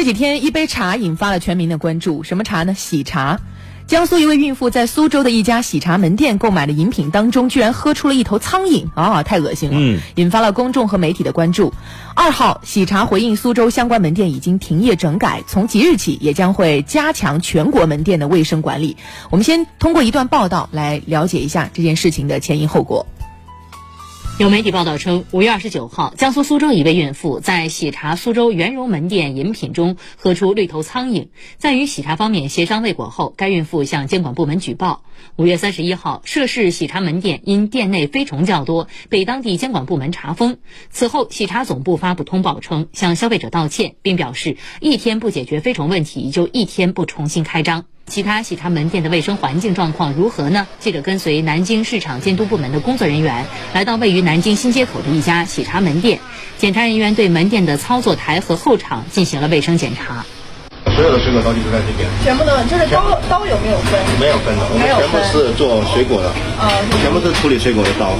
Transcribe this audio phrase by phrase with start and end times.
[0.00, 2.72] 这几天一杯茶引发了全民的关注，什么茶呢？
[2.72, 3.38] 喜茶。
[3.86, 11.74] 江苏一位孕妇在苏州的一家喜茶门店购买的饮品当中，居然喝出了一头苍蝇啊，太恶心了，引发了公众和媒体的关注。
[12.14, 18.96] 二号，喜茶回应苏州相关门店已经停业整改，从即日起也将会加强全国门店的卫生管理。
[19.28, 23.06] 我们先通过一段报道来了解一下这件事情的前因后果。
[24.40, 35.02] 有媒体报道称，五月二十九号，江苏苏州一位孕妇在喜茶苏州圆融门店饮品中喝出绿头苍蝇，在与喜茶方面协商未果后，该孕妇向监管部门举报。
[35.36, 40.56] 五月三十一号，涉事喜茶门店因店内飞虫较多，被当地监管部门查封。
[40.88, 47.84] 此后，喜茶总部发布通报称，向消费者道歉，并表示一天不解决飞虫问题，就一天不重新开张。
[48.10, 50.66] 其他喜茶门店的卫生环境状况如何呢？
[50.80, 56.18] 记者跟随南京市场监督部门的工作人员，来到位于南京新街口的一家喜茶门店，
[56.58, 60.26] 检查人员对门店的操作台和后场进行了卫生检查。
[60.96, 64.00] 所有的水果刀具都在这边，全部都就是刀刀有没有分？
[64.18, 66.66] 没有分的，我们全部是做水果的，啊，
[67.00, 68.12] 全部是处理水果的刀。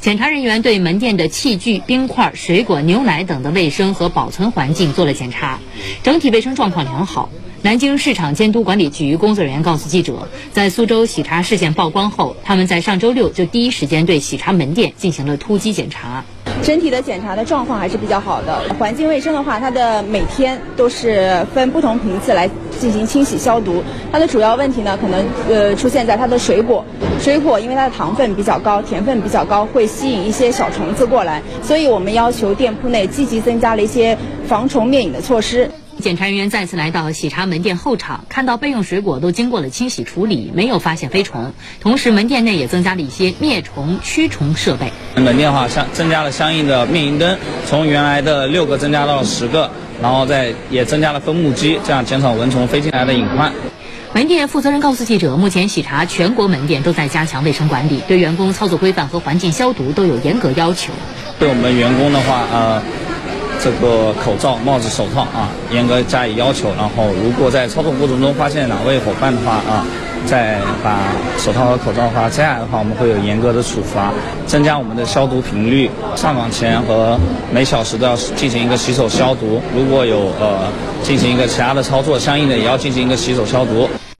[0.00, 5.60] 检查人员对门店的器具、冰块、水果、牛奶等的卫生和保存环境做了检查，
[6.02, 7.28] 整体卫生状况良好。
[7.66, 16.24] 南京市场监督管理局工作人员告诉记者，在苏州喜茶事件曝光后，他们在上周六就第一时间对喜茶门店进行了突击检查。
[16.62, 18.62] 整体的检查的状况还是比较好的。
[18.78, 23.82] 环境卫生的话，它的每天都是分不同频次来进行清洗消毒。
[24.12, 26.84] 它的主要问题呢，可能呃出现在它的水果，
[27.20, 35.68] 水果因为它的糖分比较高，甜分比较高，会吸引一些小虫子过来，所以我们要求店铺内积极增加了一些防虫灭蝇的措施。
[35.98, 41.52] 检查人员再次来到喜茶门店后场，看到备用水果都经过了清洗处理，没有发现飞虫。
[41.80, 44.92] 同时，门店内也增加了一些灭虫驱虫设备。
[45.16, 49.70] 门店的话，相增加了相应的灭蝇灯，从原来的六个增加到了十个，
[50.02, 53.52] 然后再也增加了分木机，这样减少蚊虫飞进来的隐患。
[54.12, 60.92] 门店负责人告诉记者，目前喜茶全国门店都在加强卫生管理，对员工操作规范和环境消毒都有严格要求。
[61.38, 62.82] 对我们员工的话，呃。
[63.62, 66.68] 这个口罩、帽子、手套啊，严格加以要求。
[66.76, 69.84] 然后，如果在操作过程中发现哪位伙伴的话啊，
[70.26, 70.98] 再把
[71.38, 74.12] 手套和口罩的话摘下来的话，我们会有严格的处罚，
[74.46, 75.90] 增加我们的消毒频率。
[76.14, 77.18] 上岗前和
[77.52, 79.60] 每小时都要进行一个洗手消毒。
[79.74, 80.68] 如果有呃
[81.02, 83.88] 进行一个其他的操作，相应的也要进行一个洗手消毒。